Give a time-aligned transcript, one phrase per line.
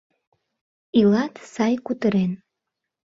[0.99, 2.31] Илат сай кутырен.